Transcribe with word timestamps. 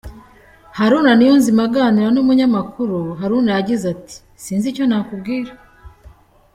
Haruna 0.77 1.11
Niyonzima 1.15 1.61
aganira 1.67 2.09
n’umunyamakuru, 2.13 2.97
Haruna 3.19 3.49
yagize 3.57 3.85
ati: 3.93 4.15
“Sinzi 4.43 4.65
icyo 4.71 4.85
nakubwira. 4.87 5.51